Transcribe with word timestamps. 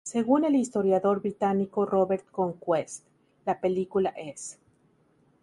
Según 0.03 0.45
El 0.45 0.55
historiador 0.55 1.19
británico 1.21 1.85
Robert 1.85 2.25
Conquest, 2.31 3.05
la 3.45 3.59
película 3.61 4.09
es 4.17 4.57